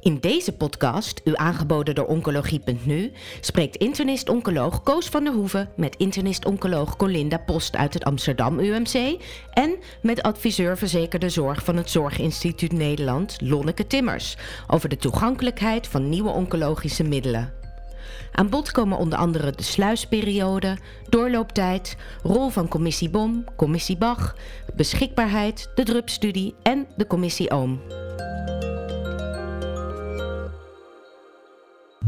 [0.00, 6.96] In deze podcast, u aangeboden door Oncologie.nu, spreekt internist-oncoloog Koos van der Hoeven met internist-oncoloog
[6.96, 13.36] Colinda Post uit het Amsterdam UMC en met adviseur verzekerde zorg van het Zorginstituut Nederland,
[13.40, 14.36] Lonneke Timmers,
[14.66, 17.52] over de toegankelijkheid van nieuwe oncologische middelen.
[18.32, 24.36] Aan bod komen onder andere de sluisperiode, doorlooptijd, rol van commissie BOM, commissie BAG,
[24.74, 27.80] beschikbaarheid, de drupstudie en de commissie OOM.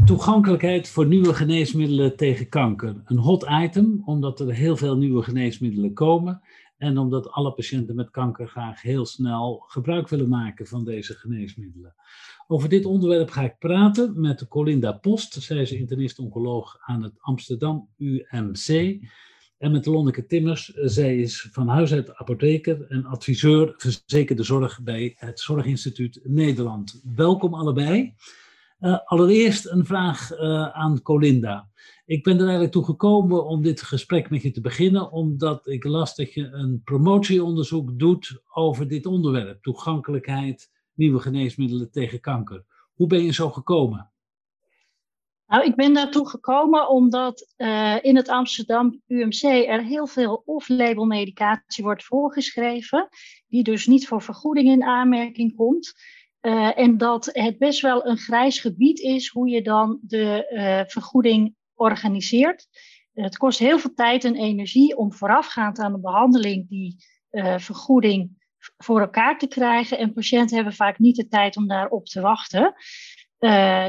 [0.05, 3.01] Toegankelijkheid voor nieuwe geneesmiddelen tegen kanker.
[3.05, 6.41] Een hot item, omdat er heel veel nieuwe geneesmiddelen komen
[6.77, 11.95] en omdat alle patiënten met kanker graag heel snel gebruik willen maken van deze geneesmiddelen.
[12.47, 15.33] Over dit onderwerp ga ik praten met Colinda Post.
[15.33, 18.99] Zij is internist-oncoloog aan het Amsterdam UMC.
[19.57, 20.65] En met Lonneke Timmers.
[20.73, 27.01] Zij is van huis uit apotheker en adviseur verzekerde zorg bij het Zorginstituut Nederland.
[27.15, 28.15] Welkom allebei.
[28.83, 31.69] Uh, allereerst een vraag uh, aan Colinda.
[32.05, 35.83] Ik ben er eigenlijk toe gekomen om dit gesprek met je te beginnen, omdat ik
[35.83, 42.65] las dat je een promotieonderzoek doet over dit onderwerp: toegankelijkheid, nieuwe geneesmiddelen tegen kanker.
[42.93, 44.11] Hoe ben je zo gekomen?
[45.47, 51.05] Nou, ik ben daartoe gekomen omdat uh, in het Amsterdam UMC er heel veel off-label
[51.05, 53.09] medicatie wordt voorgeschreven,
[53.47, 55.93] die dus niet voor vergoeding in aanmerking komt.
[56.43, 60.91] Uh, en dat het best wel een grijs gebied is hoe je dan de uh,
[60.91, 62.67] vergoeding organiseert.
[63.13, 66.95] Het kost heel veel tijd en energie om voorafgaand aan de behandeling die
[67.31, 68.45] uh, vergoeding
[68.77, 69.97] voor elkaar te krijgen.
[69.97, 72.73] En patiënten hebben vaak niet de tijd om daarop te wachten.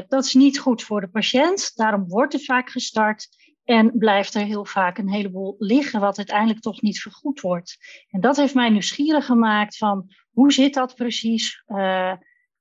[0.07, 1.71] dat is niet goed voor de patiënt.
[1.75, 3.27] Daarom wordt er vaak gestart.
[3.63, 7.77] En blijft er heel vaak een heleboel liggen, wat uiteindelijk toch niet vergoed wordt.
[8.09, 11.63] En dat heeft mij nieuwsgierig gemaakt van hoe zit dat precies?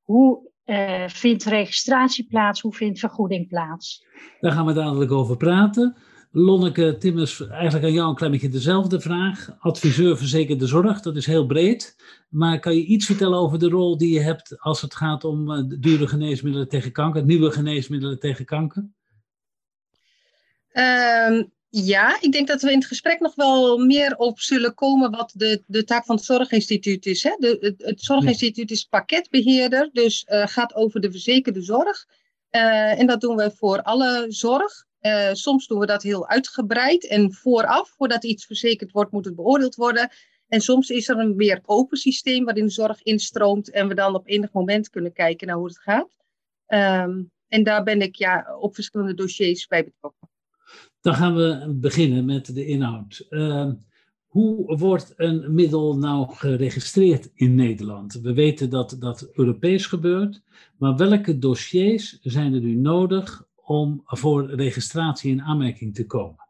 [0.04, 2.60] Hoe uh, vindt registratie plaats?
[2.60, 4.06] Hoe vindt vergoeding plaats?
[4.40, 5.96] Daar gaan we dadelijk over praten.
[6.30, 9.56] Lonneke Timmers, eigenlijk aan jou een klein beetje dezelfde vraag.
[9.58, 11.96] Adviseur verzekerde zorg, dat is heel breed.
[12.28, 15.50] Maar kan je iets vertellen over de rol die je hebt als het gaat om
[15.50, 18.88] uh, dure geneesmiddelen tegen kanker, nieuwe geneesmiddelen tegen kanker?
[20.72, 25.10] Um, ja, ik denk dat we in het gesprek nog wel meer op zullen komen
[25.10, 27.22] wat de, de taak van het Zorginstituut is.
[27.22, 27.36] Hè?
[27.38, 32.06] De, het, het Zorginstituut is pakketbeheerder, dus uh, gaat over de verzekerde zorg.
[32.50, 34.84] Uh, en dat doen we voor alle zorg.
[35.00, 39.34] Uh, soms doen we dat heel uitgebreid en vooraf, voordat iets verzekerd wordt, moet het
[39.34, 40.10] beoordeeld worden.
[40.48, 44.14] En soms is er een meer open systeem waarin de zorg instroomt en we dan
[44.14, 46.16] op enig moment kunnen kijken naar hoe het gaat.
[46.66, 50.32] Um, en daar ben ik ja, op verschillende dossiers bij betrokken.
[51.00, 53.26] Dan gaan we beginnen met de inhoud.
[53.30, 53.70] Uh,
[54.26, 58.12] hoe wordt een middel nou geregistreerd in Nederland?
[58.12, 60.42] We weten dat dat Europees gebeurt,
[60.78, 66.44] maar welke dossiers zijn er nu nodig om voor registratie in aanmerking te komen?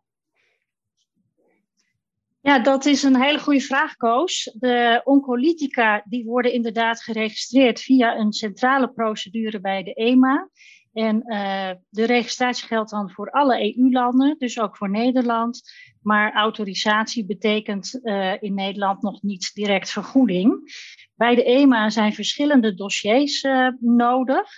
[2.40, 4.56] Ja, dat is een hele goede vraag, Koos.
[4.58, 10.48] De oncolytica die worden inderdaad geregistreerd via een centrale procedure bij de EMA.
[10.94, 15.62] En uh, de registratie geldt dan voor alle EU-landen, dus ook voor Nederland.
[16.02, 20.72] Maar autorisatie betekent uh, in Nederland nog niet direct vergoeding.
[21.14, 24.50] Bij de EMA zijn verschillende dossiers uh, nodig.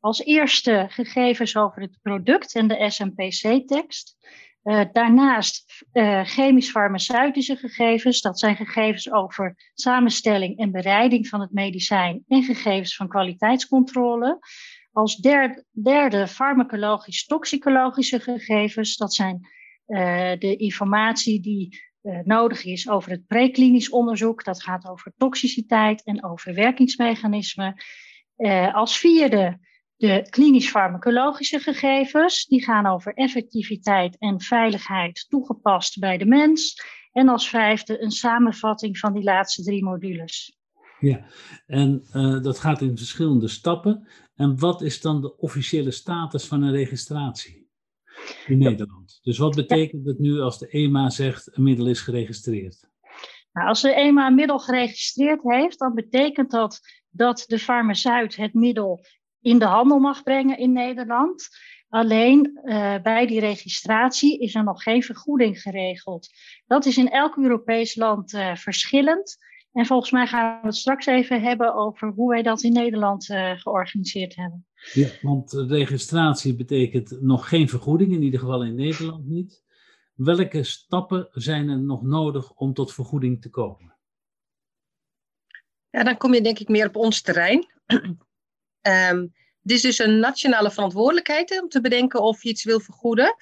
[0.00, 4.16] Als eerste gegevens over het product en de SMPC-tekst.
[4.92, 5.84] daarnaast
[6.24, 8.20] chemisch-farmaceutische gegevens.
[8.20, 14.38] Dat zijn gegevens over samenstelling en bereiding van het medicijn en gegevens van kwaliteitscontrole.
[14.92, 15.16] Als
[15.72, 18.96] derde, farmacologisch-toxicologische gegevens.
[18.96, 19.48] Dat zijn
[19.86, 24.44] uh, de informatie die uh, nodig is over het preklinisch onderzoek.
[24.44, 27.82] Dat gaat over toxiciteit en over werkingsmechanismen.
[28.36, 29.58] Uh, als vierde
[29.96, 32.46] de klinisch-farmacologische gegevens.
[32.46, 36.82] Die gaan over effectiviteit en veiligheid toegepast bij de mens.
[37.12, 40.58] En als vijfde een samenvatting van die laatste drie modules.
[41.00, 41.26] Ja,
[41.66, 42.02] en
[42.42, 44.08] dat gaat in verschillende stappen.
[44.40, 47.68] En wat is dan de officiële status van een registratie
[48.46, 49.20] in Nederland?
[49.22, 52.88] Dus wat betekent het nu als de EMA zegt een middel is geregistreerd?
[53.52, 58.54] Nou, als de EMA een middel geregistreerd heeft, dan betekent dat dat de farmaceut het
[58.54, 59.04] middel
[59.40, 61.48] in de handel mag brengen in Nederland.
[61.88, 66.28] Alleen uh, bij die registratie is er nog geen vergoeding geregeld.
[66.66, 69.36] Dat is in elk Europees land uh, verschillend.
[69.72, 73.28] En volgens mij gaan we het straks even hebben over hoe wij dat in Nederland
[73.28, 74.66] uh, georganiseerd hebben.
[74.92, 79.62] Ja, want registratie betekent nog geen vergoeding, in ieder geval in Nederland niet.
[80.14, 83.96] Welke stappen zijn er nog nodig om tot vergoeding te komen?
[85.90, 87.66] Ja, dan kom je denk ik meer op ons terrein.
[89.10, 93.36] um, dit is dus een nationale verantwoordelijkheid om te bedenken of je iets wil vergoeden.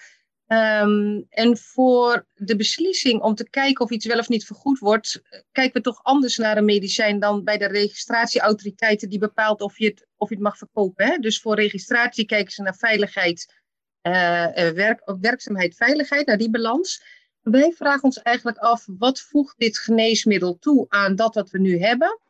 [0.48, 5.22] Ehm, en voor de beslissing om te kijken of iets wel of niet vergoed wordt,
[5.52, 9.86] kijken we toch anders naar een medicijn dan bij de registratieautoriteiten die bepaalt of je
[9.86, 11.06] het, of je het mag verkopen.
[11.06, 11.18] Hè?
[11.18, 13.54] Dus voor registratie kijken ze naar veiligheid,
[14.02, 14.12] uh,
[14.52, 17.02] werk, werkzaamheid, veiligheid, naar die balans.
[17.40, 21.78] Wij vragen ons eigenlijk af, wat voegt dit geneesmiddel toe aan dat wat we nu
[21.78, 22.20] hebben?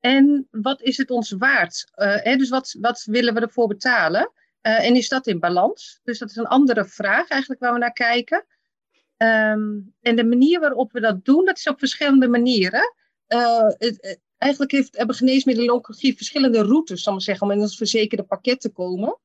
[0.00, 1.90] En wat is het ons waard?
[1.94, 4.32] Uh, hè, dus wat, wat willen we ervoor betalen?
[4.60, 6.00] En is dat in balans?
[6.04, 8.44] Dus dat is een andere vraag eigenlijk waar we naar kijken.
[9.16, 12.94] Um, en de manier waarop we dat doen, dat is op verschillende manieren.
[13.28, 17.76] Uh, het, eigenlijk heeft, hebben geneesmiddelen oncologie verschillende routes, zal ik zeggen, om in ons
[17.76, 19.18] verzekerde pakket te komen.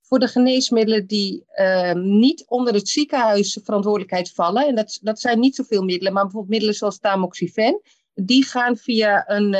[0.00, 5.40] Voor de geneesmiddelen die uh, niet onder het ziekenhuis verantwoordelijkheid vallen, en dat, dat zijn
[5.40, 7.80] niet zoveel middelen, maar bijvoorbeeld middelen zoals tamoxifen,
[8.14, 9.52] die gaan via een,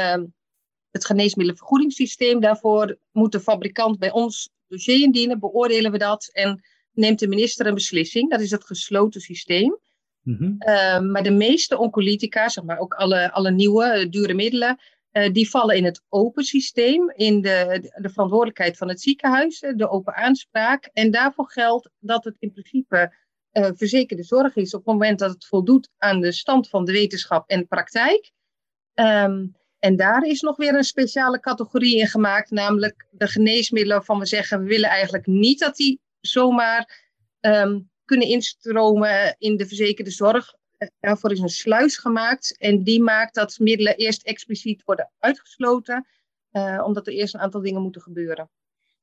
[0.91, 2.41] het geneesmiddelenvergoedingssysteem.
[2.41, 6.63] Daarvoor moet de fabrikant bij ons dossier indienen, beoordelen we dat en
[6.93, 8.31] neemt de minister een beslissing.
[8.31, 9.79] Dat is het gesloten systeem.
[10.23, 10.57] Mm -hmm.
[10.59, 14.79] uh, maar de meeste oncolytica, zeg maar ook alle, alle nieuwe uh, dure middelen,
[15.13, 19.89] uh, die vallen in het open systeem, in de, de verantwoordelijkheid van het ziekenhuis, de
[19.89, 20.91] open aanspraak.
[20.93, 23.15] En daarvoor geldt dat het in principe
[23.51, 26.93] eh, verzekerde zorg is op het moment dat het voldoet aan de stand van de
[26.93, 28.31] wetenschap en praktijk.
[28.95, 34.19] Um, en daar is nog weer een speciale categorie in gemaakt, namelijk de geneesmiddelen waarvan
[34.19, 37.09] we zeggen, we willen eigenlijk niet dat die zomaar
[37.41, 40.55] um, kunnen instromen in de verzekerde zorg.
[41.01, 46.07] Daarvoor is een sluis gemaakt en die maakt dat middelen eerst expliciet worden uitgesloten,
[46.53, 48.51] uh, omdat er eerst een aantal dingen moeten gebeuren.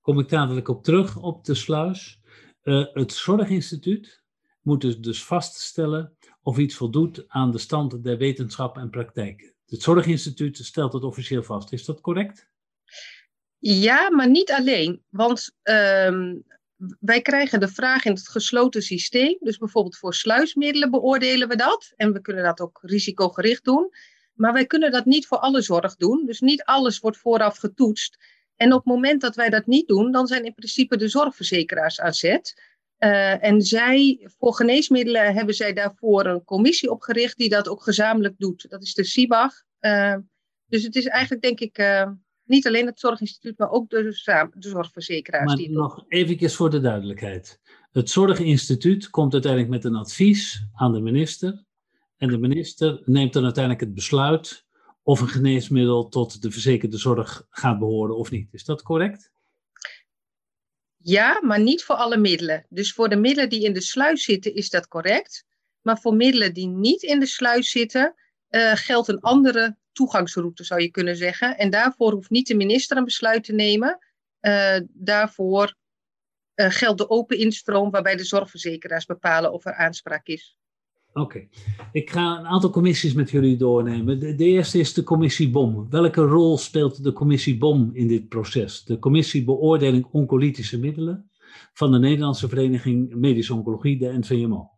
[0.01, 2.19] Kom ik dadelijk op terug op de sluis.
[2.63, 4.23] Uh, het Zorginstituut
[4.61, 9.55] moet dus, dus vaststellen of iets voldoet aan de stand der wetenschap en praktijken.
[9.67, 11.71] Het Zorginstituut stelt het officieel vast.
[11.73, 12.47] Is dat correct?
[13.57, 15.03] Ja, maar niet alleen.
[15.09, 16.43] Want um,
[16.99, 19.37] wij krijgen de vraag in het gesloten systeem.
[19.39, 21.93] Dus bijvoorbeeld voor sluismiddelen beoordelen we dat.
[21.95, 23.89] En we kunnen dat ook risicogericht doen.
[24.33, 26.25] Maar wij kunnen dat niet voor alle zorg doen.
[26.25, 28.17] Dus niet alles wordt vooraf getoetst.
[28.55, 31.99] En op het moment dat wij dat niet doen, dan zijn in principe de zorgverzekeraars
[31.99, 32.61] aan zet.
[32.99, 38.35] Uh, en zij, voor geneesmiddelen hebben zij daarvoor een commissie opgericht die dat ook gezamenlijk
[38.37, 38.65] doet.
[38.69, 39.53] Dat is de CIBAG.
[39.81, 40.15] Uh,
[40.67, 42.11] dus het is eigenlijk denk ik uh,
[42.43, 44.03] niet alleen het Zorginstituut, maar ook de,
[44.53, 45.45] de zorgverzekeraars.
[45.45, 47.59] Maar die nog even voor de duidelijkheid.
[47.91, 51.65] Het Zorginstituut komt uiteindelijk met een advies aan de minister.
[52.17, 54.65] En de minister neemt dan uiteindelijk het besluit
[55.03, 58.53] of een geneesmiddel tot de verzekerde zorg gaat behoren of niet.
[58.53, 59.31] Is dat correct?
[61.09, 62.65] Ja, maar niet voor alle middelen.
[62.69, 65.45] Dus voor de middelen die in de sluis zitten is dat correct.
[65.81, 68.15] Maar voor middelen die niet in de sluis zitten,
[68.49, 71.57] uh, geldt een andere toegangsroute, zou je kunnen zeggen.
[71.57, 73.97] En daarvoor hoeft niet de minister een besluit te nemen.
[74.41, 75.75] Uh, daarvoor
[76.55, 80.57] uh, geldt de open instroom, waarbij de zorgverzekeraars bepalen of er aanspraak is.
[81.17, 81.47] Oké,
[81.91, 84.19] ik ga een aantal commissies met jullie doornemen.
[84.19, 85.89] De, de, eerste is de commissie BOM.
[85.89, 88.83] Welke rol speelt de commissie BOM in dit proces?
[88.83, 91.29] De commissie beoordeling oncolytische middelen
[91.73, 94.69] van de Nederlandse Vereniging Medische Oncologie, de NVMO.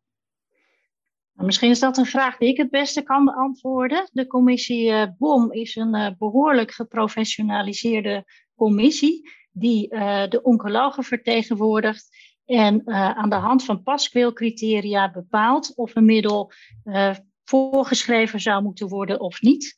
[1.33, 4.09] Nou, misschien is dat een vraag die ik het beste kan beantwoorden.
[4.11, 8.25] De commissie uh, BOM is een uh, behoorlijk geprofessionaliseerde
[8.55, 15.95] commissie die uh, de oncologen vertegenwoordigt en uh, aan de hand van paskwilcriteria bepaalt of
[15.95, 16.51] een middel
[16.83, 19.75] uh, voorgeschreven zou moeten worden of niet.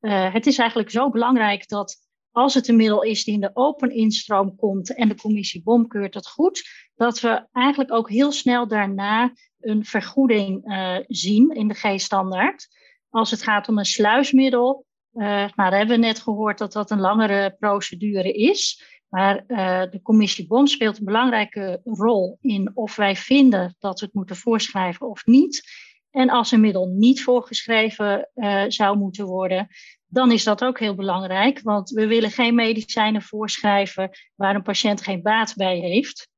[0.00, 1.96] Uh, het is eigenlijk zo belangrijk dat
[2.30, 5.88] als het een middel is die in de open instroom komt en de commissie BOM
[5.88, 6.62] keurt dat goed,
[6.94, 10.62] dat we eigenlijk ook heel snel daarna een vergoeding
[11.08, 12.68] zien in de G-standaard.
[13.10, 17.00] Als het gaat om een sluismiddel, nou, daar hebben we net gehoord dat dat een
[17.00, 18.82] langere procedure is.
[19.12, 24.06] Maar uh, de commissie BOM speelt een belangrijke rol in of wij vinden dat we
[24.06, 25.62] het moeten voorschrijven of niet.
[26.10, 29.68] En als een middel niet voorgeschreven uh, zou moeten worden,
[30.06, 31.60] dan is dat ook heel belangrijk.
[31.62, 36.28] Want we willen geen medicijnen voorschrijven waar een patiënt geen baat bij heeft.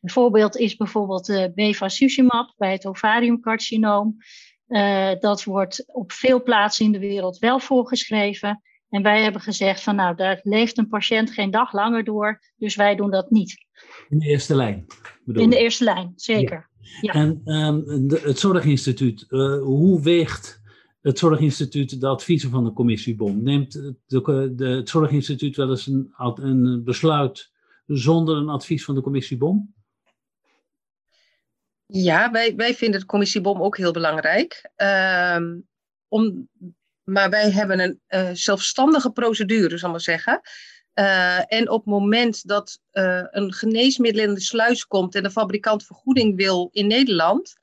[0.00, 4.16] Een voorbeeld is bijvoorbeeld de bevacizumab bij het ovariumcarcinoom.
[4.68, 8.62] Uh, dat wordt op veel plaatsen in de wereld wel voorgeschreven.
[8.88, 12.76] En wij hebben gezegd van nou, daar leeft een patiënt geen dag langer door, dus
[12.76, 13.66] wij doen dat niet.
[14.08, 14.86] In de eerste lijn?
[15.24, 16.56] Bedoel In de eerste lijn, zeker.
[16.56, 16.72] Ja.
[17.00, 17.12] Ja.
[17.12, 20.62] En um, de, het Zorginstituut, uh, hoe weegt
[21.00, 23.42] het Zorginstituut de adviezen van de commissie BOM?
[23.42, 27.52] Neemt de, de, het Zorginstituut wel eens een, een besluit
[27.86, 29.74] zonder een advies van de commissie BOM?
[31.86, 34.70] Ja, wij, wij vinden de commissie BOM ook heel belangrijk.
[35.36, 35.66] Um,
[36.08, 36.48] om,
[37.04, 40.40] maar wij hebben een uh, zelfstandige procedure, zal maar zeggen.
[41.46, 42.80] en op het moment dat
[43.30, 47.54] een geneesmiddel in de sluis komt en de fabrikant vergoeding wil in Nederland,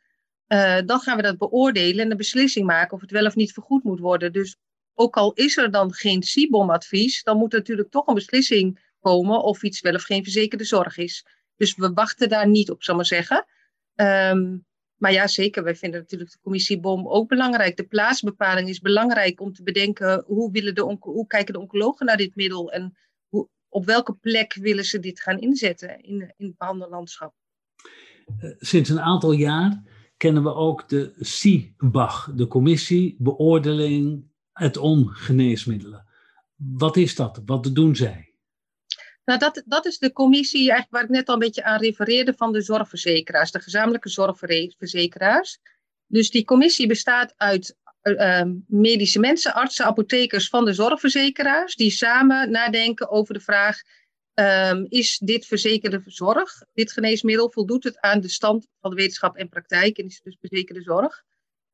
[0.86, 3.84] dan gaan we dat beoordelen en een beslissing maken of het wel of niet vergoed
[3.84, 4.34] moet worden.
[4.34, 4.58] Dus
[4.94, 9.44] ook al is er dan geen CIBOM-advies, dan moet er natuurlijk toch een beslissing komen
[9.44, 11.26] of iets wel of geen verzekerde zorg is.
[11.56, 13.46] Dus we wachten daar niet op, zal maar zeggen.
[13.96, 14.58] Ehm,
[15.02, 15.64] maar ja, zeker.
[15.64, 17.78] Wij vinden natuurlijk de commissie BOM ook belangrijk.
[17.78, 22.18] De plaatsbepaling is belangrijk om te bedenken hoe, willen de hoe kijken de oncologen naar
[22.18, 26.58] dit middel en hoe, op welke plek willen ze dit gaan inzetten in, in het
[26.58, 27.34] behandellandschap.
[28.40, 29.84] Eh, sinds een aantal jaar
[30.18, 36.06] kennen we ook de CIBAG, de Commissie Beoordeling het Ongeneesmiddelen.
[36.56, 37.42] Wat is dat?
[37.46, 38.31] Wat doen zij?
[39.26, 42.34] Nou, dat, dat is de commissie eigenlijk waar ik net al een beetje aan refereerde
[42.34, 45.60] van de zorgverzekeraars, de gezamenlijke zorgverzekeraars.
[46.08, 52.52] Dus die commissie bestaat uit uh, medische mensen, artsen, apothekers van de zorgverzekeraars, die samen
[52.52, 53.82] nadenken over de vraag:
[54.34, 59.36] um, is dit verzekerde zorg, dit geneesmiddel, voldoet het aan de stand van de wetenschap
[59.36, 61.24] en praktijk en is het dus verzekerde zorg?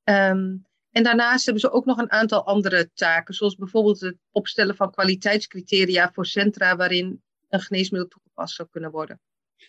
[0.03, 4.75] Um, en daarnaast hebben ze ook nog een aantal andere taken, zoals bijvoorbeeld het opstellen
[4.75, 9.19] van kwaliteitscriteria voor centra waarin een geneesmiddel toegepast zou kunnen worden.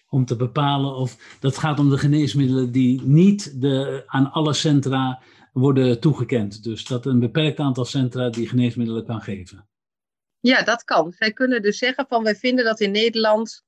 [0.09, 5.23] Om te bepalen of dat gaat om de geneesmiddelen die niet de, aan alle centra
[5.53, 6.63] worden toegekend.
[6.63, 9.69] Dus dat een beperkt aantal centra die geneesmiddelen kan geven.
[10.41, 11.13] Ja, dat kan.
[11.13, 13.63] Zij kunnen dus zeggen van wij vinden dat in Nederland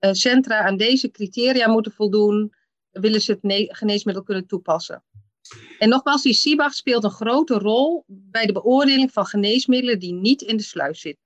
[0.00, 2.54] uh, centra aan deze criteria moeten voldoen,
[2.90, 5.04] willen ze het geneesmiddel kunnen toepassen.
[5.78, 10.42] En nogmaals, die CIBAG speelt een grote rol bij de beoordeling van geneesmiddelen die niet
[10.42, 11.23] in de sluis zitten.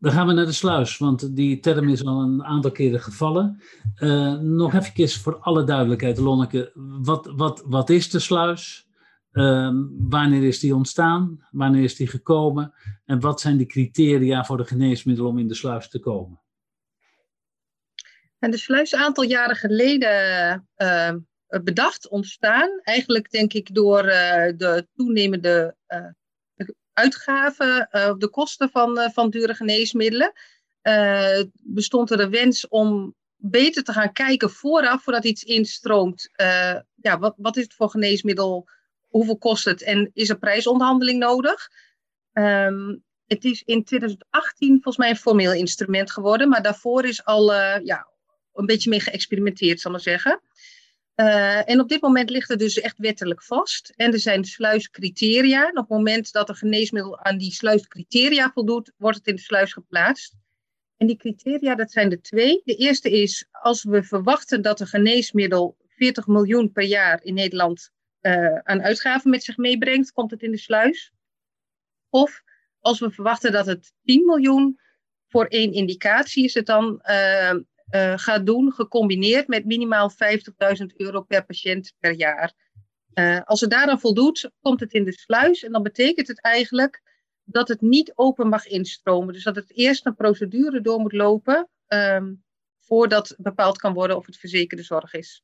[0.00, 3.62] Dan gaan we naar de sluis, want die term is al een aantal keren gevallen.
[3.98, 6.70] Uh, nog even voor alle duidelijkheid, Lonneke.
[7.02, 8.88] Wat, wat, wat is de sluis?
[9.32, 9.70] Uh,
[10.08, 11.46] wanneer is die ontstaan?
[11.50, 12.74] Wanneer is die gekomen?
[13.04, 16.40] En wat zijn de criteria voor de geneesmiddelen om in de sluis te komen?
[18.38, 21.14] En de sluis een aantal jaren geleden uh,
[21.62, 22.80] bedacht, ontstaan.
[22.82, 24.12] Eigenlijk denk ik door uh,
[24.56, 25.76] de toenemende
[27.00, 30.32] uitgaven, uh, de kosten van, uh, van dure geneesmiddelen,
[30.82, 36.30] uh, bestond er de wens om beter te gaan kijken vooraf, voordat iets instroomt.
[37.02, 38.68] ja, wat, wat is het voor geneesmiddel?
[39.08, 39.82] Hoeveel kost het?
[39.82, 41.68] En is er prijsonderhandeling nodig?
[42.32, 47.52] Um, het is in 2018 volgens mij een formeel instrument geworden, maar daarvoor is al
[47.84, 48.08] ja,
[48.52, 50.40] een beetje mee geëxperimenteerd, zal ik maar zeggen.
[51.20, 53.92] Uh, en op dit moment ligt het dus echt wettelijk vast.
[53.96, 55.68] En er zijn sluiscriteria.
[55.68, 59.72] Op het moment dat een geneesmiddel aan die sluiscriteria voldoet, wordt het in de sluis
[59.72, 60.34] geplaatst.
[60.96, 62.60] En die criteria, dat zijn er twee.
[62.64, 67.90] De eerste is, als we verwachten dat een geneesmiddel 40 miljoen per jaar in Nederland
[68.20, 71.12] uh, aan uitgaven met zich meebrengt, komt het in de sluis.
[72.08, 72.42] Of
[72.78, 74.80] als we verwachten dat het 10 miljoen
[75.28, 77.54] voor één indicatie is het dan uh,
[77.90, 82.52] uh, gaat doen, gecombineerd met minimaal 50.000 euro per patiënt per jaar.
[83.14, 87.02] Uh, als het daaraan voldoet, komt het in de sluis en dan betekent het eigenlijk
[87.44, 89.34] dat het niet open mag instromen.
[89.34, 92.42] Dus dat het eerst een procedure door moet lopen um,
[92.78, 95.42] voordat bepaald kan worden of het verzekerde zorg is.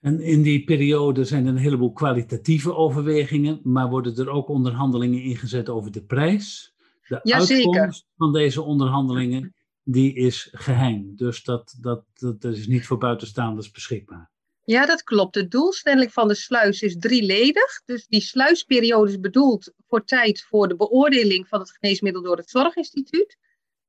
[0.00, 5.22] En in die periode zijn er een heleboel kwalitatieve overwegingen, maar worden er ook onderhandelingen
[5.22, 6.74] ingezet over de prijs?
[7.08, 11.16] De uitkomst van deze onderhandelingen die is geheim.
[11.16, 14.30] Dus dat, dat, dat, is niet voor buitenstaanders beschikbaar.
[14.64, 15.34] Ja, dat klopt.
[15.34, 17.82] De doelstelling van de sluis is drieledig.
[17.84, 22.50] Dus die sluisperiode is bedoeld voor tijd voor de beoordeling van het geneesmiddel door het
[22.50, 23.38] Zorginstituut.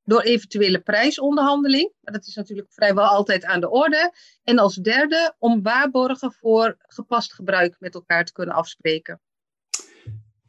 [0.04, 1.94] Door eventuele prijsonderhandeling.
[2.02, 4.14] Maar dat is natuurlijk vrijwel altijd aan de orde.
[4.44, 9.22] En als derde om waarborgen voor gepast gebruik met elkaar te kunnen afspreken.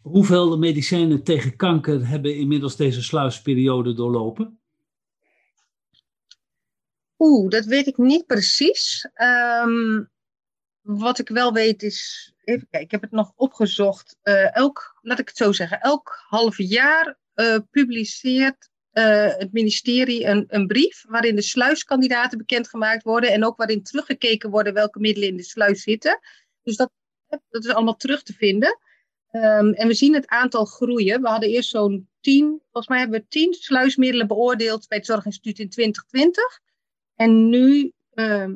[0.01, 4.59] Hoeveel medicijnen tegen kanker hebben inmiddels deze sluisperiode doorlopen?
[7.25, 9.09] Oeh, dat weet ik niet precies.
[9.65, 10.11] Um,
[10.81, 14.17] wat ik wel weet is, even kijken, ik heb het nog opgezocht.
[14.23, 20.25] Uh, elk, laat ik het zo zeggen, elk half jaar uh, publiceert uh, het ministerie
[20.25, 25.29] een, een, brief waarin de sluiskandidaten bekendgemaakt worden en ook waarin teruggekeken worden welke middelen
[25.29, 26.21] in de sluis zitten.
[26.63, 26.91] Dus dat,
[27.27, 28.79] dat is allemaal terug te vinden.
[29.33, 31.23] Um, en we zien het aantal groeien.
[31.23, 35.59] We hadden eerst zo'n tien, volgens mij hebben we tien sluismiddelen beoordeeld bij het Zorginstituut
[35.59, 36.63] in 2020.
[37.15, 38.49] En nu uh,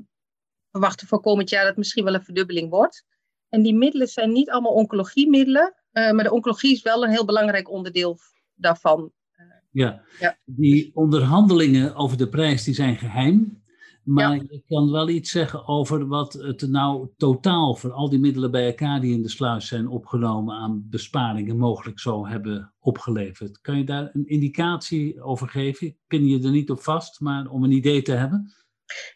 [0.70, 3.04] verwachten we voor komend jaar dat het misschien wel een verdubbeling wordt.
[3.48, 7.24] En die middelen zijn niet allemaal oncologiemiddelen, uh, maar de oncologie is wel een heel
[7.24, 8.18] belangrijk onderdeel
[8.54, 9.12] daarvan.
[9.70, 10.02] Ja.
[10.20, 13.62] ja, die onderhandelingen over de prijs die zijn geheim.
[14.08, 18.50] Maar je kan wel iets zeggen over wat het nou totaal voor al die middelen
[18.50, 23.60] bij elkaar die in de sluis zijn opgenomen aan besparingen mogelijk zou hebben opgeleverd.
[23.60, 25.86] Kan je daar een indicatie over geven?
[25.86, 28.52] Ik pin je er niet op vast, maar om een idee te hebben.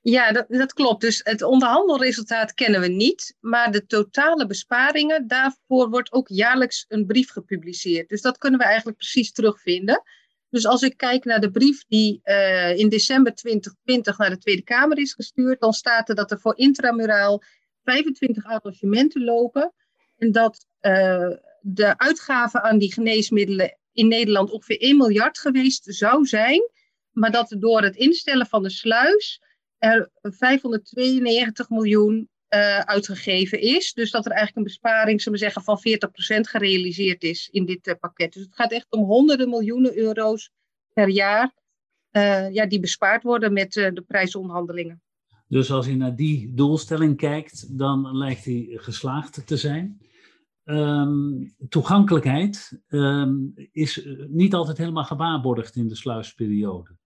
[0.02, 1.00] Ja, dat, dat klopt.
[1.00, 7.06] Dus het onderhandelresultaat kennen we niet, maar de totale besparingen, daarvoor wordt ook jaarlijks een
[7.06, 8.08] brief gepubliceerd.
[8.08, 10.02] Dus dat kunnen we eigenlijk precies terugvinden.
[10.52, 14.62] Dus als ik kijk naar de brief die uh, in december 2020 naar de Tweede
[14.62, 17.42] Kamer is gestuurd, dan staat er dat er voor intramuraal
[17.84, 19.72] 25 arrangementen lopen.
[20.18, 21.30] En dat uh,
[21.60, 26.70] de uitgaven aan die geneesmiddelen in Nederland ongeveer 1 miljard geweest zou zijn.
[27.10, 29.42] Maar dat door het instellen van de sluis
[29.78, 33.92] er 592 miljoen uh, uitgegeven is.
[33.92, 35.80] Dus dat er eigenlijk een besparing, zullen we zeggen, van 40%
[36.40, 38.32] gerealiseerd is in dit uh, pakket.
[38.32, 40.50] Dus het gaat echt om honderden miljoenen euro's
[40.92, 41.54] per jaar
[42.12, 45.02] uh, ja, die bespaard worden met de prijsonderhandelingen.
[45.48, 50.00] Dus als je naar die doelstelling kijkt, dan lijkt die geslaagd te zijn.
[50.64, 56.96] Um, toegankelijkheid um, is niet altijd helemaal gewaarborgd in de sluisperiode.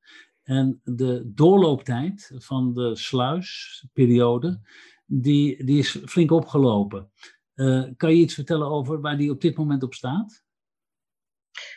[0.43, 4.61] En de doorlooptijd van de sluisperiode,
[5.07, 7.11] die, die is flink opgelopen.
[7.55, 10.45] Uh, kan je iets vertellen over waar die op dit moment op staat?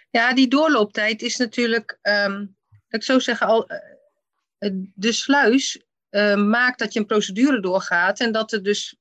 [0.09, 2.57] Ja, die doorlooptijd is natuurlijk, um,
[2.87, 8.31] ik zou zeggen, al, uh, de sluis uh, maakt dat je een procedure doorgaat en
[8.31, 8.97] dat het dus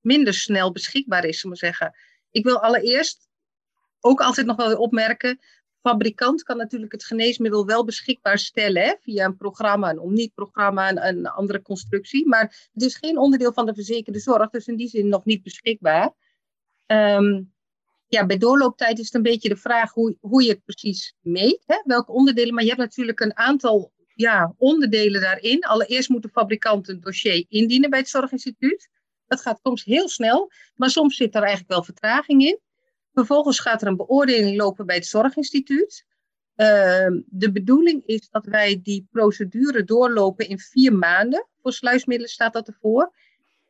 [0.00, 1.94] minder snel beschikbaar is, zullen we zeggen.
[2.30, 3.28] Ik wil allereerst
[4.00, 5.38] ook altijd nog wel opmerken
[5.88, 11.26] fabrikant kan natuurlijk het geneesmiddel wel beschikbaar stellen via een programma, een omniet-programma, een, een,
[11.26, 12.28] andere constructie.
[12.28, 15.42] Maar het is geen onderdeel van de verzekerde zorg, dus in die zin nog niet
[15.42, 16.14] beschikbaar.
[16.86, 17.54] Um,
[18.08, 21.62] ja, bij doorlooptijd is het een beetje de vraag hoe, hoe je het precies meet,
[21.66, 22.54] hè, welke onderdelen.
[22.54, 25.64] Maar je hebt natuurlijk een aantal ja, onderdelen daarin.
[25.64, 28.88] Allereerst moet de fabrikant een dossier indienen bij het Zorginstituut.
[29.26, 32.60] Dat gaat soms heel snel, maar soms zit er eigenlijk wel vertraging in.
[33.16, 36.04] Vervolgens gaat er een beoordeling lopen bij het Zorginstituut.
[36.56, 36.66] Uh,
[37.26, 41.46] de bedoeling is dat wij die procedure doorlopen in vier maanden.
[41.62, 43.12] Voor sluismiddelen staat dat ervoor.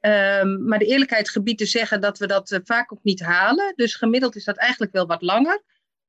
[0.01, 3.73] Uh, maar de eerlijkheid gebiedt te zeggen dat we dat uh, vaak ook niet halen.
[3.77, 5.63] Dus gemiddeld is dat eigenlijk wel wat langer.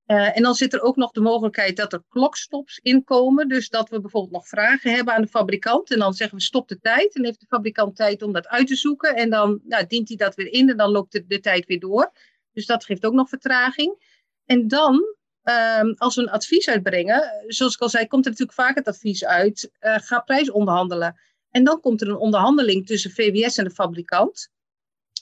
[0.06, 3.48] Eh, en dan zit er ook nog de mogelijkheid dat er klokstops inkomen.
[3.48, 5.92] Dus dat we bijvoorbeeld nog vragen hebben aan de fabrikant.
[5.92, 7.16] En dan zeggen we stop de tijd.
[7.16, 9.16] En heeft de fabrikant tijd om dat uit te zoeken.
[9.16, 12.12] En dan nou, dient hij dat weer in en dan loopt de tijd weer door.
[12.58, 14.22] Dus dat geeft ook nog vertraging.
[14.46, 14.94] En dan,
[15.44, 18.88] um, als we een advies uitbrengen, zoals ik al zei, komt er natuurlijk vaak het
[18.88, 21.20] advies uit, uh, ga prijs onderhandelen.
[21.50, 24.50] En dan komt er een onderhandeling tussen VWS en de fabrikant.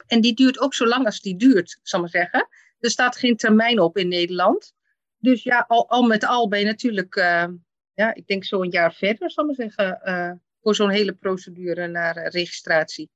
[0.07, 2.47] En die duurt ook zo lang als die duurt, zal ik maar zeggen.
[2.79, 4.73] Er staat geen termijn op in Nederland.
[5.17, 7.45] Dus ja, al, met al ben je natuurlijk, uh,
[7.93, 11.13] ja, ik denk zo een jaar verder, zal ik maar zeggen, uh, voor zo'n hele
[11.13, 13.09] procedure naar registratie.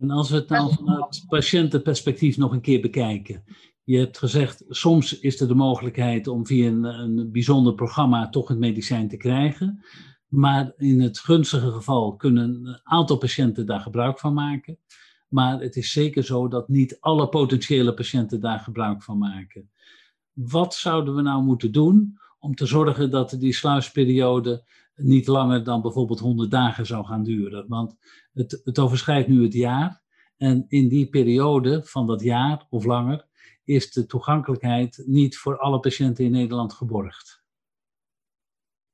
[0.00, 3.44] En als we het nou vanuit patiëntenperspectief nog een keer bekijken.
[3.84, 8.48] Je hebt gezegd, soms is er de mogelijkheid om via een, een bijzonder programma toch
[8.48, 9.84] het medicijn te krijgen.
[10.26, 14.78] Maar in het gunstige geval kunnen een aantal patiënten daar gebruik van maken.
[15.28, 19.70] Maar het is zeker zo dat niet alle potentiële patiënten daar gebruik van maken.
[20.32, 25.82] Wat zouden we nou moeten doen om te zorgen dat die sluisperiode niet langer dan
[25.82, 27.68] bijvoorbeeld 100 dagen zou gaan duren.
[27.68, 27.96] Want
[28.32, 30.02] het, het overschrijdt nu het jaar.
[30.36, 33.26] En in die periode van dat jaar of langer
[33.64, 37.42] is de toegankelijkheid niet voor alle patiënten in Nederland geborgd.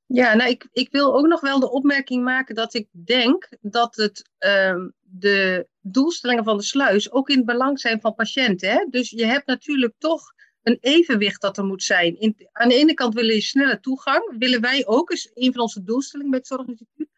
[0.06, 3.96] Ja, nou, ik, ik wil ook nog wel de opmerking maken dat ik denk dat
[3.96, 8.70] het, uh, de doelstellingen van de sluis ook in het belang zijn van patiënten.
[8.70, 8.86] Hè?
[8.90, 10.34] Dus je hebt natuurlijk toch
[10.66, 12.34] een evenwicht dat er moet zijn.
[12.52, 15.82] Aan de ene kant willen je snelle toegang, willen wij ook, is een van onze
[15.82, 17.08] doelstellingen bij het Zorginstituut.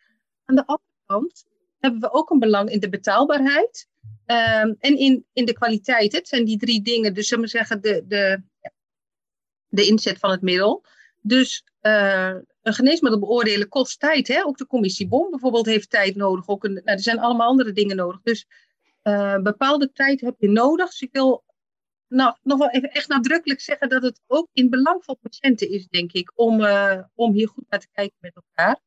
[0.44, 1.44] Aan de andere kant
[1.78, 3.88] hebben we ook een belang in de betaalbaarheid
[4.26, 6.12] um, en in, in de kwaliteit.
[6.12, 8.42] Het zijn die drie dingen, dus zullen we zeggen, de, de,
[9.68, 10.84] de inzet van het middel.
[11.20, 14.28] Dus uh, een geneesmiddel beoordelen kost tijd.
[14.28, 14.44] Hè?
[14.44, 16.48] Ook de commissie BOM bijvoorbeeld heeft tijd nodig.
[16.48, 18.20] Ook een, nou, er zijn allemaal andere dingen nodig.
[18.22, 18.46] Dus
[19.02, 20.90] uh, bepaalde tijd heb je nodig.
[20.90, 21.44] Dus ik wil
[22.08, 25.86] nou, nog wel even echt nadrukkelijk zeggen dat het ook in belang van patiënten is,
[25.86, 28.80] denk ik, om, uh, om hier goed naar te kijken met elkaar.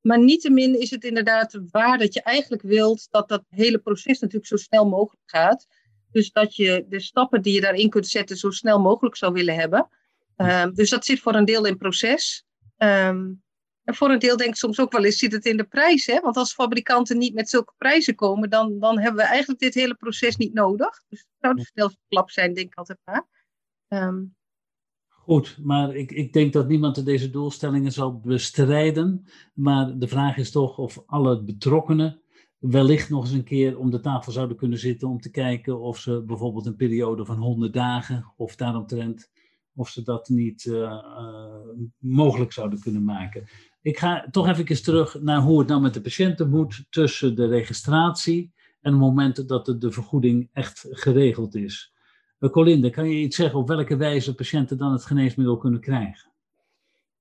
[0.00, 4.46] Maar niettemin is het inderdaad waar dat je eigenlijk wilt dat dat hele proces natuurlijk
[4.46, 5.66] zo snel mogelijk gaat.
[6.10, 9.54] Dus dat je de stappen die je daarin kunt zetten zo snel mogelijk zou willen
[9.54, 9.88] hebben.
[10.36, 12.44] Um, dus dat zit voor een deel in proces.
[12.78, 13.42] Um,
[13.86, 16.06] en voor een deel denk ik soms ook wel eens, zit het in de prijs.
[16.06, 16.20] Hè?
[16.20, 19.94] Want als fabrikanten niet met zulke prijzen komen, dan, dan hebben we eigenlijk dit hele
[19.94, 21.02] proces niet nodig.
[21.08, 23.26] Dus het zou de snelste klap zijn, denk ik altijd maar.
[23.88, 24.34] Um,
[25.08, 29.24] Goed, maar ik, ik denk dat niemand deze doelstellingen zal bestrijden.
[29.54, 32.20] Maar de vraag is toch of alle betrokkenen
[32.58, 35.98] wellicht nog eens een keer om de tafel zouden kunnen zitten om te kijken of
[35.98, 39.30] ze bijvoorbeeld een periode van 100 dagen of daaromtrent,
[39.74, 41.46] of ze dat niet uh, uh,
[41.98, 43.46] mogelijk zouden kunnen maken.
[43.86, 47.46] Ik ga toch even terug naar hoe het nou met de patiënten moet tussen de
[47.46, 51.92] registratie en het moment dat de, vergoeding echt geregeld is.
[52.38, 56.32] Uh, Colinde, kan je iets zeggen op welke wijze patiënten dan het geneesmiddel kunnen krijgen?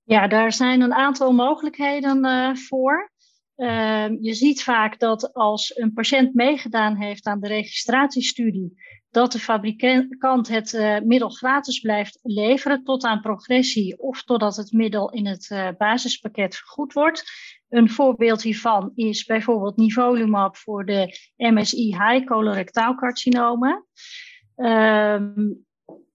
[0.03, 3.11] Ja, daar zijn een aantal mogelijkheden uh, voor.
[3.57, 8.81] Uh, je ziet vaak dat als een patiënt meegedaan heeft aan de registratiestudie,
[9.15, 14.71] dat de fabrikant het uh, middel gratis blijft leveren tot aan progressie of totdat het
[14.71, 17.23] middel in het uh, basispakket vergoed wordt.
[17.69, 23.85] Een voorbeeld hiervan is bijvoorbeeld nivolumab voor de MSI high colorectaal carcinomen.
[24.55, 25.65] Um,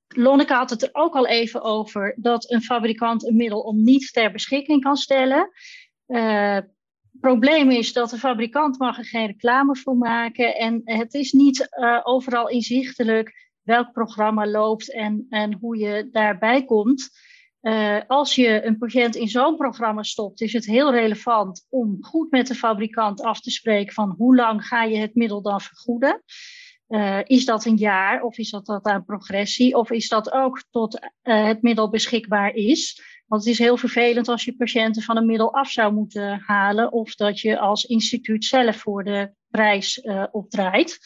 [0.09, 4.13] Lonneke had het er ook al even over dat een fabrikant een middel om niet
[4.13, 5.51] ter beschikking kan stellen.
[6.07, 6.59] Uh,
[7.21, 10.57] probleem is dat de fabrikant mag er geen reclame voor maken.
[10.57, 16.65] En het is niet uh, overal inzichtelijk welk programma loopt en, en hoe je daarbij
[16.65, 17.11] komt.
[17.63, 22.31] Uh, als je een patiënt in zo'n programma stopt, is het heel relevant om goed
[22.31, 26.23] met de fabrikant af te spreken van hoe lang ga je het middel dan vergoeden.
[26.89, 30.63] Uh, is dat een jaar of is dat, dat aan progressie of is dat ook
[30.71, 33.03] tot het middel beschikbaar is?
[33.31, 36.93] Want het is heel vervelend als je patiënten van een middel af zou moeten halen
[36.93, 40.99] of dat je als instituut zelf voor de prijs uh, opdraait.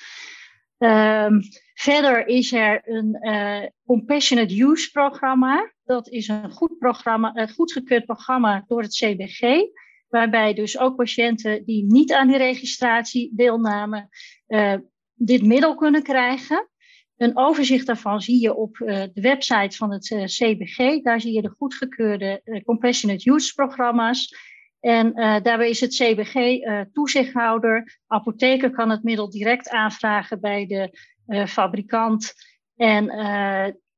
[0.79, 1.41] Um,
[1.75, 5.73] verder is er een compassionate use programma.
[5.85, 9.63] Dat is een goed programma, een goedgekeurd programma door het CBG
[10.09, 14.09] waarbij dus ook patiënten die niet aan die registratie deelnamen,
[14.49, 14.75] uh,
[15.15, 16.69] dit middel kunnen krijgen.
[17.17, 21.03] Een overzicht daarvan zie je op uh, de website van het uh, CBG.
[21.03, 24.37] Daar zie je de goedgekeurde uh, Compassionate Use programma's.
[24.81, 26.59] En daarbij is het CBG
[26.93, 28.01] toezichthouder.
[28.07, 30.99] Apotheker kan het middel direct aanvragen bij de
[31.47, 32.35] fabrikant.
[32.77, 33.13] En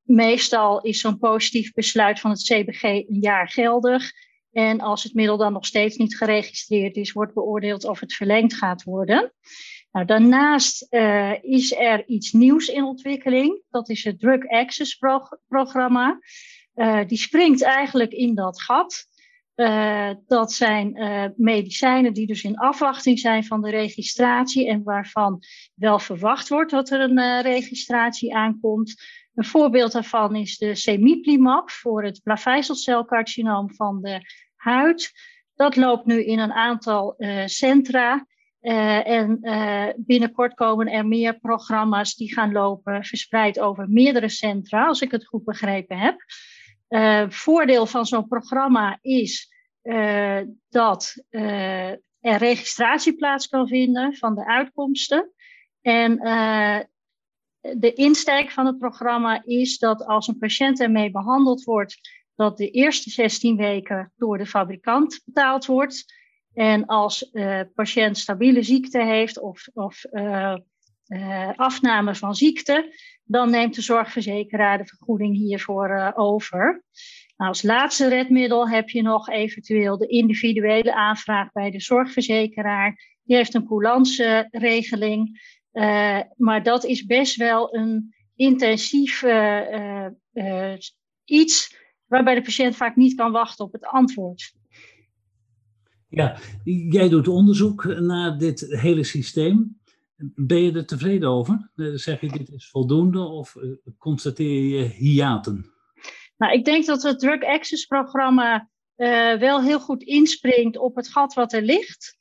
[0.02, 4.12] meestal is zo'n positief besluit van het CBG een jaar geldig.
[4.52, 8.55] En als het middel dan nog steeds niet geregistreerd is, wordt beoordeeld of het verlengd
[8.55, 9.33] gaat worden.
[9.97, 13.63] Nou, daarnaast uh, is er iets nieuws in ontwikkeling.
[13.71, 16.19] Dat is het Drug Access pro programma.
[16.75, 19.07] Uh, die springt eigenlijk in dat gat.
[19.55, 20.93] Uh, dat zijn
[21.37, 25.43] medicijnen die dus in afwachting zijn van de registratie en waarvan
[25.75, 29.03] wel verwacht wordt dat er een registratie aankomt.
[29.35, 34.21] Een voorbeeld daarvan is de semiplimab voor het blavijzelcelcarcinoom van de
[34.57, 35.13] huid.
[35.55, 38.27] Dat loopt nu in een aantal centra.
[38.61, 44.87] Uh, en uh, binnenkort komen er meer programma's die gaan lopen, verspreid over meerdere centra,
[44.87, 46.16] als ik het goed begrepen heb.
[46.88, 49.55] Uh, voordeel van zo'n programma is
[50.69, 55.33] dat er registratie plaats kan vinden van de uitkomsten.
[55.81, 56.16] En
[57.61, 62.01] de insteek van het programma is dat als een patiënt ermee behandeld wordt,
[62.35, 66.05] dat de eerste 16 weken door de fabrikant betaald wordt.
[66.57, 70.57] En als uh, patiënt stabiele ziekte heeft of, of uh,
[71.07, 76.85] uh, afname van ziekte, dan neemt de zorgverzekeraar de vergoeding hiervoor over.
[77.37, 83.19] Nou, als laatste redmiddel heb je nog eventueel de individuele aanvraag bij de zorgverzekeraar.
[83.23, 85.40] Die heeft een coulance regeling,
[86.37, 89.25] maar dat is best wel een intensief
[91.25, 94.53] iets waarbij de patiënt vaak niet kan wachten op het antwoord.
[96.16, 99.81] Ja, jij doet onderzoek naar dit hele systeem.
[100.35, 101.70] Ben je er tevreden over?
[101.76, 105.70] Eh, zeg je dit is voldoende of eh, constateer je hiaten?
[106.37, 111.09] Nou, ik denk dat het Drug Access programma uh, wel heel goed inspringt op het
[111.09, 112.18] gat wat er ligt.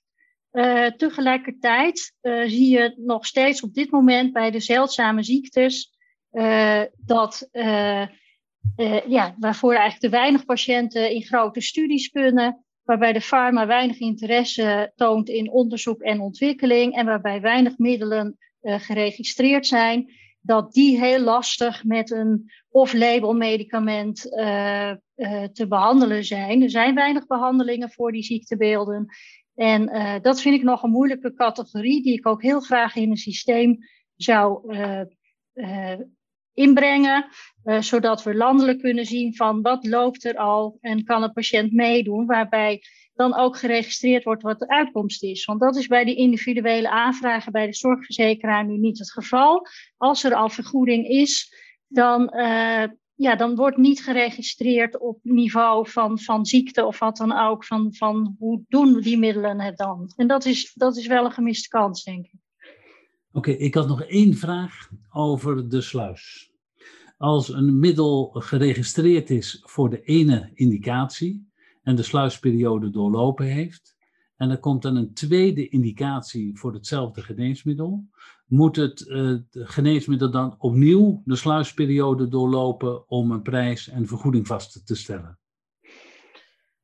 [0.97, 2.13] Tegelijkertijd
[2.45, 5.97] zie je nog steeds op dit moment bij de zeldzame ziektes
[6.97, 7.49] dat
[9.07, 14.91] ja, waarvoor eigenlijk te weinig patiënten in grote studies kunnen waarbij de farma weinig interesse
[14.95, 21.19] toont in onderzoek en ontwikkeling en waarbij weinig middelen uh, geregistreerd zijn, dat die heel
[21.19, 26.61] lastig met een off-label medicament uh, uh, te behandelen zijn.
[26.61, 29.05] Er zijn weinig behandelingen voor die ziektebeelden.
[29.55, 33.17] En dat vind ik nog een moeilijke categorie, die ik ook heel graag in een
[33.17, 33.77] systeem
[34.15, 34.75] zou
[36.55, 37.25] inbrengen,
[37.63, 41.73] uh, zodat we landelijk kunnen zien van wat loopt er al en kan een patiënt
[41.73, 42.81] meedoen, waarbij
[43.13, 45.45] dan ook geregistreerd wordt wat de uitkomst is.
[45.45, 49.67] Want dat is bij die individuele aanvragen bij de zorgverzekeraar nu niet het geval.
[49.97, 51.53] Als er al vergoeding is,
[51.87, 52.83] dan uh,
[53.15, 57.93] ja, dan wordt niet geregistreerd op niveau van, van ziekte of wat dan ook, van,
[57.93, 60.13] van hoe doen die middelen het dan.
[60.15, 62.44] En dat is, dat is wel een gemiste kans, denk ik.
[63.35, 66.51] Oké, ik had nog één vraag over de sluis.
[67.17, 71.49] Als een middel geregistreerd is voor de ene indicatie
[71.83, 73.97] en de sluisperiode doorlopen heeft,
[74.35, 78.05] en er komt dan een tweede indicatie voor hetzelfde geneesmiddel,
[78.45, 84.85] moet het uh, geneesmiddel dan opnieuw de sluisperiode doorlopen om een prijs en vergoeding vast
[84.85, 85.39] te stellen?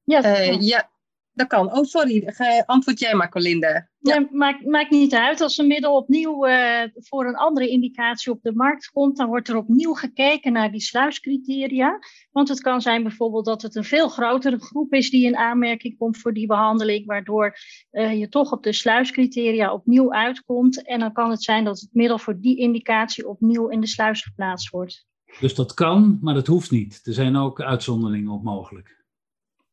[0.03, 0.91] Ja, uh, ja
[1.33, 1.77] dat kan.
[1.77, 2.33] Oh, sorry.
[2.65, 3.89] Antwoord jij maar, Colinda.
[3.97, 4.19] Ja.
[4.19, 5.41] Nee, maakt, maakt niet uit.
[5.41, 9.47] Als een middel opnieuw uh, voor een andere indicatie op de markt komt, dan wordt
[9.47, 11.99] er opnieuw gekeken naar die sluiscriteria.
[12.31, 15.97] Want het kan zijn bijvoorbeeld dat het een veel grotere groep is die in aanmerking
[15.97, 17.55] komt voor die behandeling, waardoor
[17.91, 20.85] uh, je toch op de sluiscriteria opnieuw uitkomt.
[20.85, 24.23] En dan kan het zijn dat het middel voor die indicatie opnieuw in de sluis
[24.23, 25.05] geplaatst wordt.
[25.39, 26.99] Dus dat kan, maar dat hoeft niet.
[27.03, 28.99] Er zijn ook uitzonderingen op mogelijk.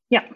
[0.07, 0.29] Ja,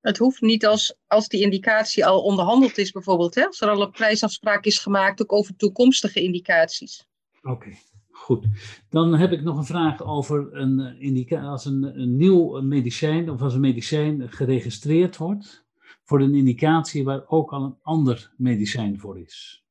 [0.00, 3.34] het hoeft niet als, als die indicatie al onderhandeld is, bijvoorbeeld.
[3.34, 3.46] Hè?
[3.46, 7.06] Als er al een prijsafspraak is gemaakt, ook over toekomstige indicaties.
[7.42, 7.70] Oké,
[8.10, 8.46] goed.
[8.88, 11.48] Dan heb ik nog een vraag over een eh, indicatie.
[11.48, 15.64] Als een, een nieuw medicijn of als een medicijn geregistreerd wordt
[16.04, 19.64] voor een indicatie waar ook al een ander medicijn voor is.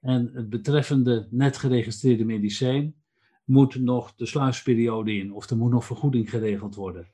[0.00, 2.94] En het betreffende net geregistreerde medicijn
[3.44, 7.08] moet nog de sluisperiode in of er moet nog vergoeding geregeld worden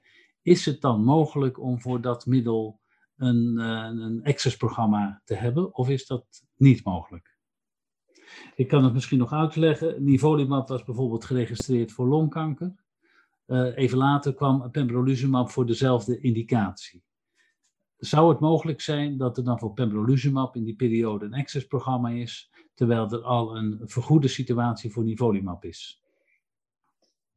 [0.44, 2.80] is het dan mogelijk om voor dat middel
[3.16, 6.24] een, uh, een access-programma te hebben, of is dat
[6.56, 7.36] niet mogelijk?
[8.54, 10.04] Ik kan het misschien nog uitleggen.
[10.04, 12.74] Nivolumab was bijvoorbeeld geregistreerd voor longkanker.
[13.46, 17.02] Uh, even later kwam pembrolizumab voor dezelfde indicatie.
[17.96, 22.50] Zou het mogelijk zijn dat er dan voor pembrolizumab in die periode een access-programma is,
[22.74, 26.03] terwijl er al een vergoede situatie voor nivolumab is?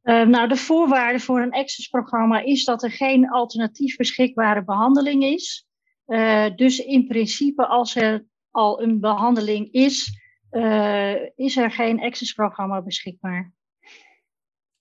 [0.08, 5.66] Uh, nou, de voorwaarde voor een access-programma is dat er geen alternatief beschikbare behandeling is.
[6.06, 12.82] Uh, dus in principe, als er al een behandeling is, uh, is er geen access-programma
[12.82, 13.52] beschikbaar.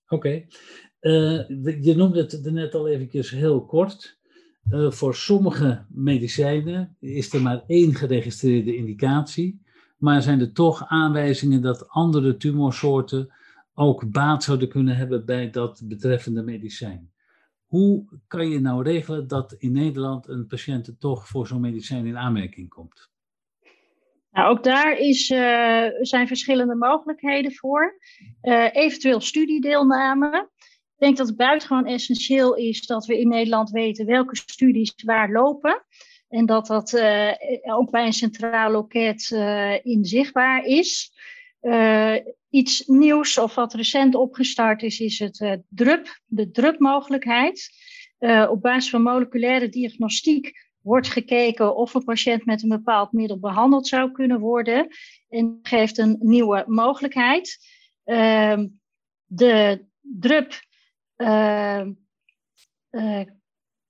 [0.08, 0.16] Oké.
[0.16, 0.48] Okay.
[1.82, 4.20] je noemde het net al eventjes heel kort.
[4.70, 9.62] voor sommige medicijnen is er maar één geregistreerde indicatie.
[9.98, 13.32] Maar zijn er toch aanwijzingen dat andere tumorsoorten
[13.80, 17.12] ook baat zouden kunnen hebben bij dat betreffende medicijn.
[17.66, 22.18] Hoe kan je nou regelen dat in Nederland een patiënt toch voor zo'n medicijn in
[22.18, 23.10] aanmerking komt?
[24.32, 28.00] Nou, ook daar is, uh, zijn verschillende mogelijkheden voor.
[28.42, 30.50] Uh, eventueel studiedeelname.
[30.60, 35.32] Ik denk dat het buitengewoon essentieel is dat we in Nederland weten welke studies waar
[35.32, 35.86] lopen.
[36.30, 39.32] En dat dat uh, ook bij een centraal loket
[39.84, 41.12] inzichtbaar is.
[42.50, 47.70] Iets nieuws of wat recent opgestart is, is het uh, DRUP, de DRUP-mogelijkheid.
[48.20, 53.40] Uh, op basis van moleculaire diagnostiek wordt gekeken of een patiënt met een bepaald middel
[53.40, 54.88] behandeld zou kunnen worden.
[55.30, 57.58] En geeft een nieuwe mogelijkheid.
[58.04, 58.68] Ehm,
[59.26, 59.86] de
[60.20, 60.54] DRUP.
[61.16, 61.92] Ehm,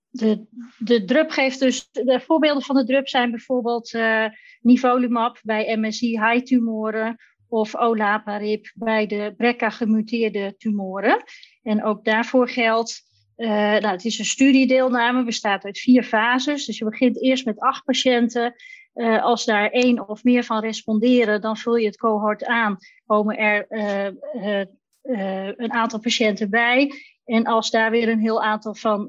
[0.10, 0.46] de,
[0.78, 3.98] de drup geeft dus, de voorbeelden van de drup zijn bijvoorbeeld
[4.62, 7.16] nivolumab bij MSI high tumoren
[7.50, 11.24] of olaparib bij de BRCA gemuteerde tumoren.
[11.64, 13.02] En ook daarvoor geldt,
[13.38, 16.66] uh, nou, het is een studiedeelname, bestaat uit vier fases.
[16.66, 18.56] Dus je begint eerst met acht patiënten.
[18.94, 23.38] Uh, als daar één of meer van responderen, dan vul je het cohort aan, komen
[23.38, 24.66] er uh,
[25.56, 26.92] een aantal patiënten bij.
[27.26, 29.08] En als daar weer een heel aantal van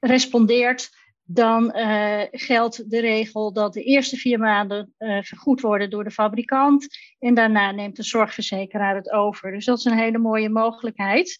[0.00, 0.90] respondeert,
[1.30, 6.10] dan uh, geldt de regel dat de eerste vier maanden uh, vergoed worden door de
[6.10, 6.88] fabrikant
[7.18, 9.52] en daarna neemt de zorgverzekeraar het over.
[9.52, 11.36] Dus dat is een hele mooie mogelijkheid.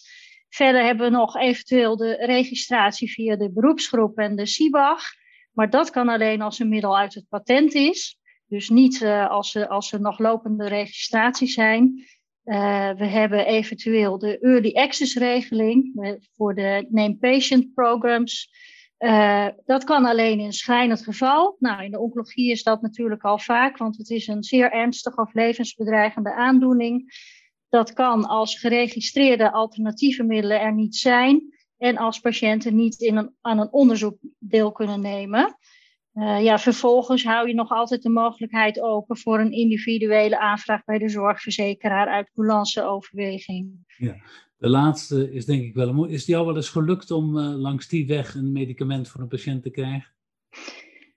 [0.49, 5.03] Verder hebben we nog eventueel de registratie via de beroepsgroep en de CIBAG,
[5.53, 9.55] maar dat kan alleen als een middel uit het patent is, dus niet uh, als,
[9.55, 12.07] er, als er nog lopende registraties zijn.
[12.97, 15.93] we hebben eventueel de early access regeling
[16.37, 18.51] voor de name patient programs.
[18.99, 21.57] Uh, dat kan alleen in schrijnend geval.
[21.59, 25.21] Nou, in de oncologie is dat natuurlijk al vaak, want het is een zeer ernstige
[25.21, 27.13] of levensbedreigende aandoening.
[27.69, 33.35] Dat kan als geregistreerde alternatieve middelen er niet zijn en als patiënten niet in een,
[33.41, 35.59] aan een onderzoek deel kunnen nemen.
[36.15, 40.99] Uh, ja, vervolgens hou je nog altijd de mogelijkheid open voor een individuele aanvraag bij
[40.99, 43.85] de zorgverzekeraar uit coulance overweging.
[43.97, 44.17] Ja,
[44.59, 46.11] de laatste is denk ik wel een.
[46.11, 49.29] Is het jou wel eens gelukt om uh, langs die weg een medicament voor een
[49.29, 50.13] patiënt te krijgen?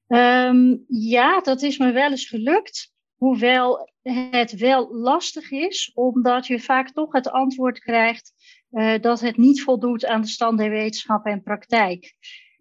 [0.07, 2.93] Um, ja, dat is me wel eens gelukt.
[3.15, 3.89] Hoewel
[4.31, 8.33] het wel lastig is, omdat je vaak toch het antwoord krijgt
[8.71, 12.13] uh, dat het niet voldoet aan de stand der wetenschap en praktijk.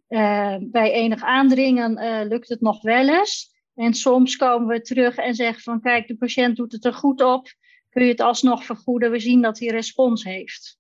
[0.08, 3.50] Uh, bij enig aandringen lukt het nog wel eens.
[3.74, 7.22] En soms komen we terug en zeggen van kijk, de patiënt doet het er goed
[7.22, 7.48] op.
[7.90, 9.10] Kun je het alsnog vergoeden?
[9.10, 10.78] We zien dat hij respons heeft.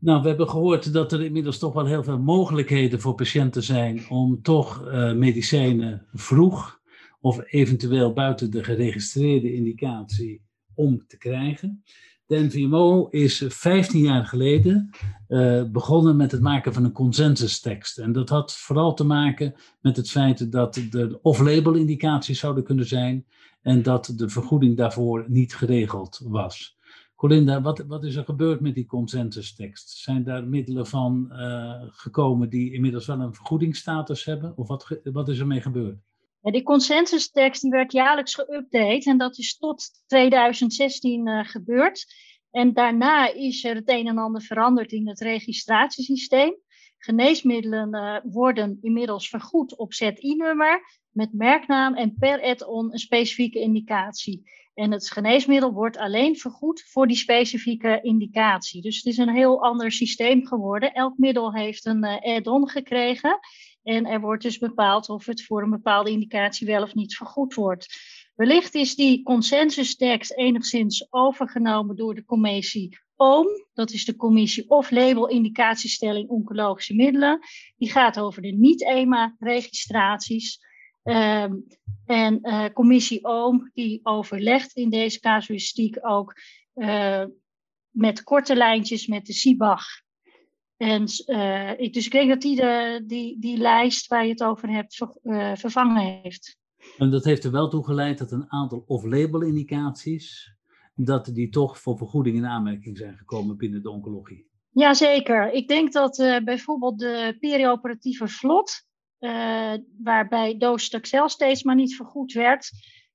[0.00, 4.08] Nou, we hebben gehoord dat er inmiddels toch wel heel veel mogelijkheden voor patiënten zijn
[4.08, 4.84] om toch
[5.14, 6.80] medicijnen vroeg
[7.20, 10.42] of eventueel buiten de geregistreerde indicatie
[10.74, 11.82] om te krijgen.
[12.26, 14.90] De NVMO is 15 jaar geleden
[15.28, 17.98] uh, begonnen met het maken van een consensustekst.
[17.98, 22.86] En dat had vooral te maken met het feit dat er off-label indicaties zouden kunnen
[22.86, 23.26] zijn
[23.62, 26.78] en dat de vergoeding daarvoor niet geregeld was.
[27.16, 29.90] Colinda, wat, wat is er gebeurd met die consensustekst?
[29.90, 34.56] Zijn daar middelen van uh, gekomen die inmiddels wel een vergoedingsstatus hebben?
[34.56, 35.98] Of wat, wat is er mee gebeurd?
[36.44, 42.06] Ja, die consensustekst werd jaarlijks geüpdate en dat is tot 2016 uh, gebeurd.
[42.50, 46.56] En daarna is er het een en ander veranderd in het registratiesysteem.
[46.98, 54.50] Geneesmiddelen uh, worden inmiddels vergoed op ZI-nummer met merknaam en per add-on een specifieke indicatie.
[54.74, 58.82] En het geneesmiddel wordt alleen vergoed voor die specifieke indicatie.
[58.82, 60.92] Dus het is een heel ander systeem geworden.
[60.92, 63.38] Elk middel heeft een uh, add-on gekregen.
[63.84, 67.54] En er wordt dus bepaald of het voor een bepaalde indicatie wel of niet vergoed
[67.54, 67.86] wordt.
[68.34, 73.46] Wellicht is die consensustekst enigszins overgenomen door de commissie OOM.
[73.74, 77.38] Dat is de commissie of label indicatiestelling oncologische middelen.
[77.76, 80.58] Die gaat over de niet-EMA-registraties.
[81.02, 81.66] Um,
[82.06, 86.34] en uh, commissie OOM die overlegt in deze casuïstiek ook
[86.74, 87.24] uh,
[87.90, 90.03] met korte lijntjes met de CIBAG
[90.76, 94.42] en uh, ik, dus ik denk dat die, de, die die lijst waar je het
[94.42, 96.58] over hebt ver, uh, vervangen heeft.
[96.98, 100.54] En dat heeft er wel toe geleid dat een aantal off-label indicaties,
[100.94, 104.46] dat die toch voor vergoeding in aanmerking zijn gekomen binnen de oncologie.
[104.70, 105.52] Jazeker.
[105.52, 108.86] Ik denk dat uh, bijvoorbeeld de perioperatieve vlot,
[110.02, 112.70] waarbij doosstaxel steeds maar niet vergoed werd,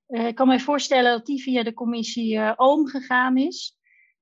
[0.08, 3.79] ik kan me voorstellen dat die via de commissie OOM gegaan is.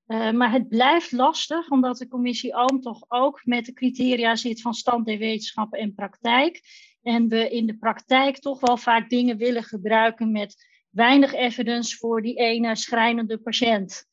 [0.08, 4.62] Uh, maar het blijft lastig, omdat de commissie OOM toch ook met de criteria zit
[4.62, 6.62] van stand der wetenschappen en praktijk.
[7.02, 10.56] En we in de praktijk toch wel vaak dingen willen gebruiken met
[10.90, 14.06] weinig evidence voor die ene schrijnende patiënt.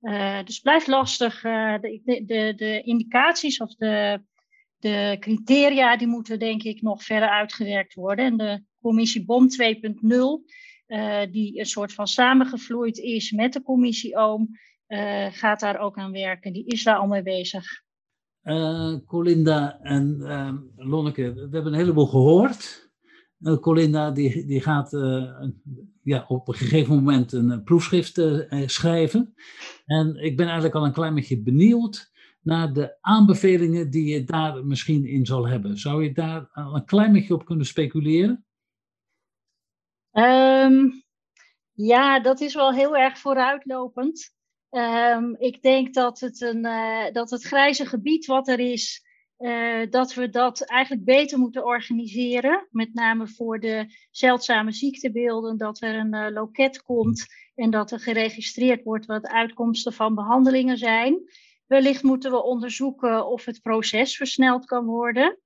[0.00, 1.44] Uh, dus blijft lastig.
[1.44, 4.22] Uh, de, de, de, indicaties of de,
[4.78, 8.24] de criteria, die moeten denk ik nog verder uitgewerkt worden.
[8.24, 9.70] En de commissie BOM 2.0,
[11.30, 14.50] die een soort van samengevloeid is met de commissie OOM
[14.92, 16.52] uh, gaat daar ook aan werken.
[16.52, 17.64] Die is daar al mee bezig.
[18.42, 22.90] Uh, Colinda en uh, Lonneke, we hebben een heleboel gehoord.
[23.60, 24.90] Colinda die, die gaat
[26.02, 28.22] ja, op een gegeven moment een proefschrift
[28.66, 29.34] schrijven.
[29.84, 34.64] En ik ben eigenlijk al een klein beetje benieuwd naar de aanbevelingen die je daar
[34.64, 35.78] misschien in zal hebben.
[35.78, 38.44] Zou je daar een klein beetje op kunnen speculeren?
[40.12, 41.02] Um,
[41.72, 44.34] ja, dat is wel heel erg vooruitlopend.
[44.72, 49.04] Um, ik denk dat het, een, uh, dat het grijze gebied wat er is,
[49.38, 52.66] uh, dat we dat eigenlijk beter moeten organiseren.
[52.70, 58.00] Met name voor de zeldzame ziektebeelden, dat er een uh, loket komt en dat er
[58.00, 61.20] geregistreerd wordt wat uitkomsten van behandelingen zijn.
[61.66, 65.38] Wellicht moeten we onderzoeken of het proces versneld kan worden.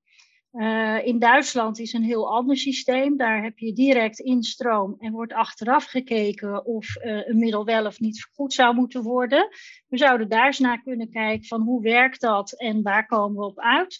[0.56, 3.16] Uh, in Duitsland is een heel ander systeem.
[3.16, 8.00] Daar heb je direct instroom en wordt achteraf gekeken of uh, een middel wel of
[8.00, 9.48] niet vergoed zou moeten worden.
[9.88, 13.44] We zouden daar eens naar kunnen kijken van hoe werkt dat en waar komen we
[13.44, 13.98] op uit.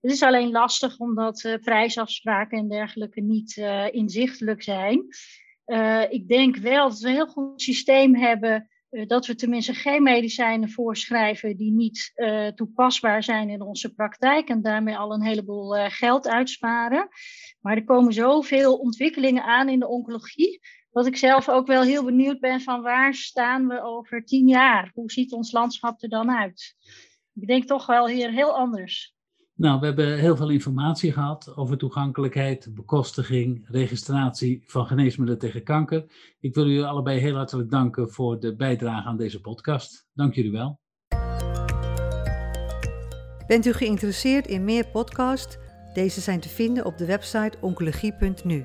[0.00, 3.56] Het is alleen lastig omdat uh, prijsafspraken en dergelijke niet
[3.90, 5.04] inzichtelijk zijn.
[6.08, 10.70] ik denk wel dat we een heel goed systeem hebben dat we tenminste geen medicijnen
[10.70, 15.84] voorschrijven die niet uh, toepasbaar zijn in onze praktijk en daarmee al een heleboel uh,
[15.88, 17.08] geld uitsparen.
[17.60, 22.04] Maar er komen zoveel ontwikkelingen aan in de oncologie, dat ik zelf ook wel heel
[22.04, 24.90] benieuwd ben van waar staan we over tien jaar?
[24.94, 26.74] Hoe ziet ons landschap er dan uit?
[27.34, 29.16] Ik denk toch wel hier heel anders.
[29.58, 36.04] Nou, we hebben heel veel informatie gehad over toegankelijkheid, bekostiging, registratie van geneesmiddelen tegen kanker.
[36.40, 40.08] Ik wil u allebei heel hartelijk danken voor de bijdrage aan deze podcast.
[40.14, 40.80] Dank jullie wel.
[43.46, 45.58] Bent u geïnteresseerd in meer podcasts?
[45.92, 48.64] Deze zijn te vinden op de website oncologie.nu.